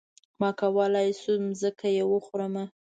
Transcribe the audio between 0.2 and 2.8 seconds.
ما کولی شو ځمکه يې وخورمه.